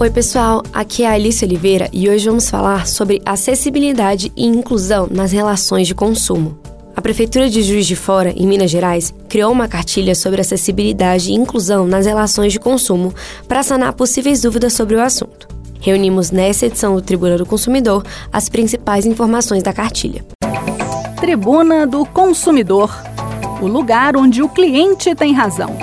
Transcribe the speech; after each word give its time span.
Oi, 0.00 0.10
pessoal, 0.10 0.62
aqui 0.72 1.02
é 1.02 1.08
a 1.08 1.12
Alice 1.14 1.44
Oliveira 1.44 1.88
e 1.92 2.08
hoje 2.08 2.28
vamos 2.28 2.48
falar 2.48 2.86
sobre 2.86 3.20
acessibilidade 3.26 4.32
e 4.36 4.46
inclusão 4.46 5.08
nas 5.10 5.32
relações 5.32 5.88
de 5.88 5.94
consumo. 5.94 6.56
A 6.94 7.02
Prefeitura 7.02 7.50
de 7.50 7.62
Juiz 7.62 7.84
de 7.84 7.96
Fora, 7.96 8.30
em 8.30 8.46
Minas 8.46 8.70
Gerais, 8.70 9.12
criou 9.28 9.50
uma 9.50 9.66
cartilha 9.66 10.14
sobre 10.14 10.40
acessibilidade 10.40 11.32
e 11.32 11.34
inclusão 11.34 11.84
nas 11.84 12.06
relações 12.06 12.52
de 12.52 12.60
consumo 12.60 13.12
para 13.48 13.64
sanar 13.64 13.92
possíveis 13.92 14.40
dúvidas 14.40 14.72
sobre 14.72 14.94
o 14.94 15.02
assunto. 15.02 15.48
Reunimos 15.80 16.30
nessa 16.30 16.66
edição 16.66 16.94
do 16.94 17.02
Tribuna 17.02 17.36
do 17.36 17.44
Consumidor 17.44 18.04
as 18.32 18.48
principais 18.48 19.04
informações 19.04 19.64
da 19.64 19.72
cartilha. 19.72 20.24
Tribuna 21.20 21.88
do 21.88 22.06
Consumidor 22.06 22.94
o 23.60 23.66
lugar 23.66 24.16
onde 24.16 24.42
o 24.42 24.48
cliente 24.48 25.14
tem 25.14 25.32
razão. 25.32 25.76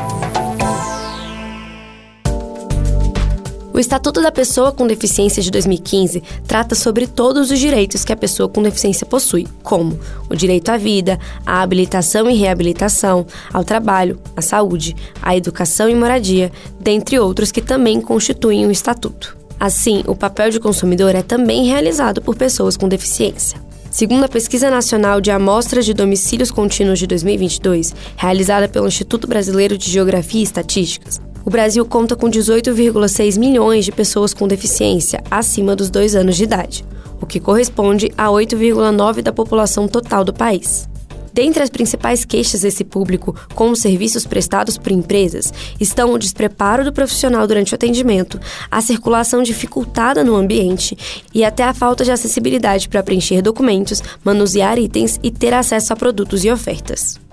O 3.75 3.79
Estatuto 3.79 4.21
da 4.21 4.31
Pessoa 4.31 4.71
com 4.71 4.87
Deficiência 4.87 5.43
de 5.43 5.51
2015 5.51 6.23
trata 6.47 6.73
sobre 6.73 7.05
todos 7.07 7.51
os 7.51 7.59
direitos 7.59 8.05
que 8.05 8.13
a 8.13 8.15
pessoa 8.15 8.47
com 8.47 8.63
deficiência 8.63 9.05
possui, 9.05 9.45
como 9.61 9.99
o 10.29 10.33
direito 10.33 10.69
à 10.69 10.77
vida, 10.77 11.19
à 11.45 11.61
habilitação 11.61 12.29
e 12.29 12.35
reabilitação, 12.35 13.25
ao 13.51 13.65
trabalho, 13.65 14.17
à 14.33 14.41
saúde, 14.41 14.95
à 15.21 15.35
educação 15.35 15.89
e 15.89 15.93
moradia, 15.93 16.53
dentre 16.79 17.19
outros 17.19 17.51
que 17.51 17.61
também 17.61 17.99
constituem 17.99 18.65
o 18.65 18.71
Estatuto. 18.71 19.35
Assim, 19.59 20.05
o 20.07 20.15
papel 20.15 20.51
de 20.51 20.59
consumidor 20.61 21.13
é 21.13 21.21
também 21.21 21.65
realizado 21.65 22.21
por 22.21 22.37
pessoas 22.37 22.77
com 22.77 22.87
deficiência. 22.87 23.59
Segundo 23.91 24.23
a 24.23 24.29
Pesquisa 24.29 24.71
Nacional 24.71 25.19
de 25.19 25.31
Amostras 25.31 25.85
de 25.85 25.93
Domicílios 25.93 26.49
Contínuos 26.49 26.97
de 26.97 27.07
2022, 27.07 27.93
realizada 28.15 28.69
pelo 28.69 28.87
Instituto 28.87 29.27
Brasileiro 29.27 29.77
de 29.77 29.91
Geografia 29.91 30.39
e 30.39 30.43
Estatísticas, 30.43 31.19
o 31.45 31.49
Brasil 31.49 31.85
conta 31.85 32.15
com 32.15 32.27
18,6 32.27 33.37
milhões 33.37 33.85
de 33.85 33.91
pessoas 33.91 34.33
com 34.33 34.47
deficiência 34.47 35.23
acima 35.29 35.75
dos 35.75 35.89
dois 35.91 36.15
anos 36.15 36.35
de 36.35 36.43
idade, 36.43 36.83
o 37.21 37.25
que 37.25 37.39
corresponde 37.39 38.11
a 38.17 38.27
8,9% 38.27 39.21
da 39.21 39.31
população 39.31 39.87
total 39.87 40.23
do 40.23 40.33
país. 40.33 40.89
Dentre 41.31 41.61
as 41.61 41.69
principais 41.69 42.23
queixas 42.23 42.61
desse 42.61 42.85
público 42.85 43.35
com 43.53 43.69
os 43.69 43.79
serviços 43.79 44.25
prestados 44.25 44.77
por 44.77 44.89
empresas 44.89 45.53
estão 45.77 46.13
o 46.13 46.17
despreparo 46.17 46.85
do 46.85 46.93
profissional 46.93 47.45
durante 47.45 47.73
o 47.73 47.75
atendimento, 47.75 48.39
a 48.71 48.79
circulação 48.79 49.43
dificultada 49.43 50.23
no 50.23 50.33
ambiente 50.33 50.97
e 51.33 51.43
até 51.43 51.63
a 51.63 51.73
falta 51.73 52.05
de 52.05 52.11
acessibilidade 52.11 52.87
para 52.87 53.03
preencher 53.03 53.41
documentos, 53.41 54.01
manusear 54.23 54.79
itens 54.79 55.19
e 55.21 55.29
ter 55.29 55.53
acesso 55.53 55.91
a 55.91 55.95
produtos 55.97 56.45
e 56.45 56.49
ofertas. 56.49 57.24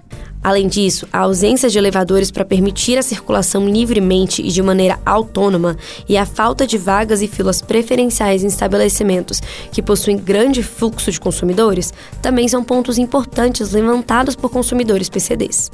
Além 0.43 0.67
disso, 0.67 1.07
a 1.13 1.21
ausência 1.21 1.71
de 1.71 1.79
elevadores 1.79 2.31
para 2.31 2.45
permitir 2.45 2.99
a 2.99 3.03
circulação 3.03 3.69
livremente 3.69 4.43
e 4.43 4.49
de 4.49 4.61
maneira 4.61 4.99
autônoma 5.07 5.77
e 6.09 6.17
a 6.17 6.27
falta 6.27 6.67
de 6.67 6.77
vagas 6.77 7.23
e 7.23 7.29
filas 7.29 7.63
preferenciais 7.63 8.43
em 8.43 8.49
estabelecimentos 8.49 9.41
que 9.71 9.81
possuem 9.81 10.19
grande 10.19 10.63
fluxo 10.63 11.13
de 11.13 11.21
consumidores 11.21 11.93
também 12.21 12.49
são 12.49 12.65
pontos 12.65 12.99
importantes 12.99 13.71
levantados 13.71 14.35
por 14.35 14.51
consumidores 14.51 15.09
PCDs. 15.09 15.71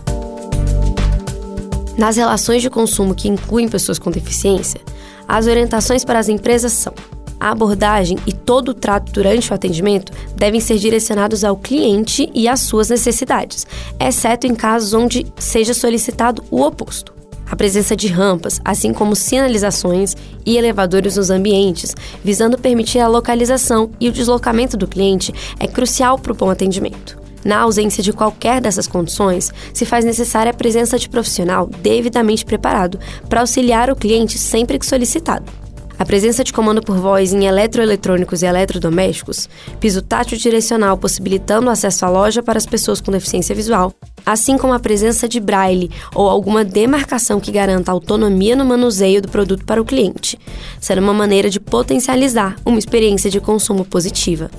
Nas 1.96 2.16
relações 2.16 2.61
de 2.61 2.69
consumo 2.69 3.14
que 3.14 3.28
incluem 3.28 3.69
pessoas 3.69 3.98
com 3.98 4.11
deficiência, 4.11 4.80
as 5.27 5.46
orientações 5.46 6.05
para 6.05 6.19
as 6.19 6.28
empresas 6.28 6.72
são 6.72 6.92
a 7.41 7.50
abordagem 7.50 8.19
e 8.27 8.33
todo 8.33 8.70
o 8.70 8.75
trato 8.75 9.12
durante 9.12 9.50
o 9.50 9.55
atendimento 9.55 10.12
devem 10.34 10.61
ser 10.61 10.78
direcionados 10.78 11.45
ao 11.45 11.56
cliente 11.56 12.30
e 12.34 12.48
às 12.48 12.61
suas 12.61 12.89
necessidades, 12.89 13.67
exceto 13.98 14.47
em 14.47 14.55
casos 14.55 14.95
onde 14.95 15.27
seja 15.39 15.75
solicitado 15.75 16.42
o 16.50 16.62
oposto. 16.62 17.19
A 17.50 17.56
presença 17.56 17.97
de 17.97 18.08
rampas, 18.08 18.61
assim 18.64 18.92
como 18.92 19.17
sinalizações 19.17 20.14
e 20.45 20.58
elevadores 20.58 21.17
nos 21.17 21.30
ambientes, 21.30 21.95
visando 22.22 22.58
permitir 22.58 22.98
a 22.98 23.08
localização 23.08 23.91
e 23.98 24.08
o 24.08 24.12
deslocamento 24.12 24.77
do 24.77 24.86
cliente, 24.86 25.33
é 25.58 25.67
crucial 25.67 26.18
para 26.18 26.33
o 26.33 26.36
bom 26.36 26.51
atendimento. 26.51 27.18
Na 27.45 27.61
ausência 27.61 28.02
de 28.02 28.13
qualquer 28.13 28.61
dessas 28.61 28.86
condições, 28.86 29.51
se 29.73 29.86
faz 29.86 30.05
necessária 30.05 30.51
a 30.51 30.55
presença 30.55 30.98
de 30.98 31.08
profissional 31.08 31.70
devidamente 31.80 32.45
preparado 32.45 32.98
para 33.29 33.40
auxiliar 33.40 33.90
o 33.90 33.96
cliente 33.96 34.39
sempre 34.39 34.79
que 34.79 34.84
solicitado. 34.84 35.51
A 35.98 36.07
presença 36.07 36.45
de 36.45 36.53
comando 36.53 36.81
por 36.81 36.97
voz 36.97 37.33
em 37.33 37.47
eletroeletrônicos 37.47 38.42
e 38.42 38.47
eletrodomésticos, 38.47 39.48
piso 39.81 40.01
tátil 40.01 40.39
direcional 40.39 40.97
possibilitando 40.97 41.69
acesso 41.69 42.07
à 42.07 42.09
loja 42.09 42.41
para 42.41 42.57
as 42.57 42.64
pessoas 42.64 43.01
com 43.01 43.11
deficiência 43.11 43.53
visual, 43.53 43.92
assim 44.25 44.57
como 44.57 44.73
a 44.73 44.79
presença 44.79 45.29
de 45.29 45.41
braille 45.41 45.91
ou 46.14 46.29
alguma 46.29 46.64
demarcação 46.64 47.41
que 47.41 47.51
garanta 47.51 47.91
autonomia 47.91 48.55
no 48.55 48.64
manuseio 48.64 49.20
do 49.20 49.29
produto 49.29 49.64
para 49.64 49.83
o 49.83 49.85
cliente, 49.85 50.39
será 50.81 51.01
uma 51.01 51.13
maneira 51.13 51.51
de 51.51 51.58
potencializar 51.58 52.55
uma 52.64 52.79
experiência 52.79 53.29
de 53.29 53.41
consumo 53.41 53.85
positiva. 53.85 54.53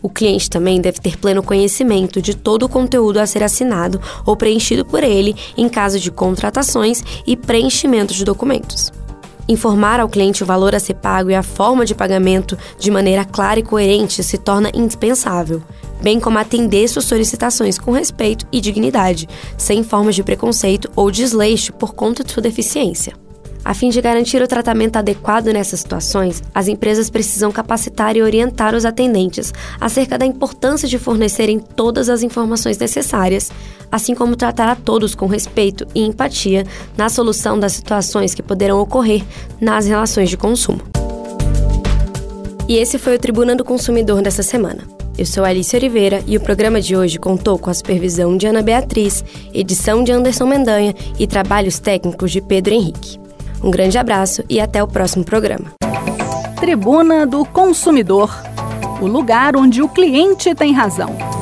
O 0.00 0.08
cliente 0.08 0.48
também 0.48 0.80
deve 0.80 1.00
ter 1.00 1.18
pleno 1.18 1.42
conhecimento 1.42 2.22
de 2.22 2.36
todo 2.36 2.66
o 2.66 2.68
conteúdo 2.68 3.18
a 3.18 3.26
ser 3.26 3.42
assinado 3.42 4.00
ou 4.24 4.36
preenchido 4.36 4.84
por 4.84 5.02
ele 5.02 5.34
em 5.56 5.68
caso 5.68 5.98
de 5.98 6.12
contratações 6.12 7.02
e 7.26 7.36
preenchimento 7.36 8.14
de 8.14 8.24
documentos. 8.24 8.92
Informar 9.48 10.00
ao 10.00 10.08
cliente 10.08 10.42
o 10.42 10.46
valor 10.46 10.74
a 10.74 10.80
ser 10.80 10.94
pago 10.94 11.30
e 11.30 11.34
a 11.34 11.42
forma 11.42 11.84
de 11.84 11.94
pagamento 11.94 12.56
de 12.78 12.90
maneira 12.90 13.24
clara 13.24 13.60
e 13.60 13.62
coerente 13.62 14.22
se 14.22 14.38
torna 14.38 14.70
indispensável, 14.74 15.62
bem 16.02 16.18
como 16.18 16.38
atender 16.38 16.88
suas 16.88 17.04
solicitações 17.04 17.78
com 17.78 17.92
respeito 17.92 18.46
e 18.50 18.60
dignidade, 18.60 19.28
sem 19.58 19.82
formas 19.82 20.14
de 20.14 20.22
preconceito 20.22 20.90
ou 20.96 21.10
desleixo 21.10 21.72
por 21.72 21.94
conta 21.94 22.24
de 22.24 22.32
sua 22.32 22.42
deficiência. 22.42 23.23
A 23.64 23.72
fim 23.72 23.88
de 23.88 24.00
garantir 24.02 24.42
o 24.42 24.46
tratamento 24.46 24.96
adequado 24.96 25.46
nessas 25.46 25.80
situações, 25.80 26.42
as 26.54 26.68
empresas 26.68 27.08
precisam 27.08 27.50
capacitar 27.50 28.14
e 28.14 28.22
orientar 28.22 28.74
os 28.74 28.84
atendentes 28.84 29.54
acerca 29.80 30.18
da 30.18 30.26
importância 30.26 30.86
de 30.86 30.98
fornecerem 30.98 31.58
todas 31.58 32.10
as 32.10 32.22
informações 32.22 32.76
necessárias, 32.76 33.50
assim 33.90 34.14
como 34.14 34.36
tratar 34.36 34.68
a 34.68 34.76
todos 34.76 35.14
com 35.14 35.26
respeito 35.26 35.86
e 35.94 36.02
empatia 36.02 36.66
na 36.94 37.08
solução 37.08 37.58
das 37.58 37.72
situações 37.72 38.34
que 38.34 38.42
poderão 38.42 38.80
ocorrer 38.80 39.24
nas 39.58 39.86
relações 39.86 40.28
de 40.28 40.36
consumo. 40.36 40.82
E 42.68 42.76
esse 42.76 42.98
foi 42.98 43.16
o 43.16 43.18
Tribuna 43.18 43.56
do 43.56 43.64
Consumidor 43.64 44.20
dessa 44.20 44.42
semana. 44.42 44.82
Eu 45.16 45.24
sou 45.24 45.44
Alice 45.44 45.74
Oliveira 45.74 46.22
e 46.26 46.36
o 46.36 46.40
programa 46.40 46.80
de 46.80 46.96
hoje 46.96 47.18
contou 47.18 47.58
com 47.58 47.70
a 47.70 47.74
supervisão 47.74 48.36
de 48.36 48.46
Ana 48.46 48.62
Beatriz, 48.62 49.24
edição 49.54 50.02
de 50.02 50.12
Anderson 50.12 50.46
Mendanha 50.46 50.94
e 51.18 51.26
trabalhos 51.26 51.78
técnicos 51.78 52.32
de 52.32 52.40
Pedro 52.40 52.74
Henrique. 52.74 53.23
Um 53.64 53.70
grande 53.70 53.96
abraço 53.96 54.44
e 54.48 54.60
até 54.60 54.82
o 54.82 54.86
próximo 54.86 55.24
programa. 55.24 55.72
Tribuna 56.60 57.26
do 57.26 57.44
Consumidor 57.46 58.30
o 59.00 59.06
lugar 59.06 59.56
onde 59.56 59.82
o 59.82 59.88
cliente 59.88 60.54
tem 60.54 60.72
razão. 60.72 61.33